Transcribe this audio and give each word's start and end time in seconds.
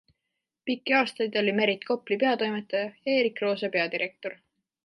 Pikki 0.69 0.95
aastaid 0.99 1.37
oli 1.43 1.53
Merit 1.59 1.85
Kopli 1.91 2.19
peatoimetaja 2.25 2.83
ja 3.07 3.17
Erik 3.21 3.41
Roose 3.47 3.71
peadirektor. 3.77 4.39